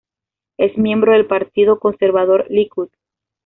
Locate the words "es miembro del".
0.57-1.27